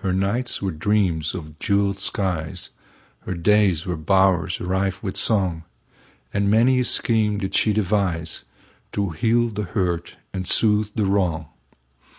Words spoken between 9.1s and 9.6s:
heal